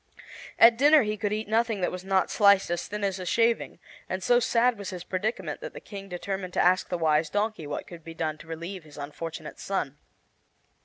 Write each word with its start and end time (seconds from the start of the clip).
At 0.57 0.79
dinner 0.79 1.03
he 1.03 1.15
could 1.15 1.31
eat 1.31 1.47
nothing 1.47 1.81
that 1.81 1.91
was 1.91 2.03
not 2.03 2.31
sliced 2.31 2.71
as 2.71 2.87
thin 2.87 3.03
as 3.03 3.19
a 3.19 3.25
shaving, 3.27 3.77
and 4.09 4.23
so 4.23 4.39
sad 4.39 4.79
was 4.79 4.89
his 4.89 5.03
predicament 5.03 5.61
that 5.61 5.73
the 5.73 5.79
King 5.79 6.09
determined 6.09 6.53
to 6.53 6.59
ask 6.59 6.89
the 6.89 6.97
Wise 6.97 7.29
Donkey 7.29 7.67
what 7.67 7.85
could 7.85 8.03
be 8.03 8.15
done 8.15 8.39
to 8.39 8.47
relieve 8.47 8.83
his 8.83 8.97
unfortunate 8.97 9.59
son. 9.59 9.99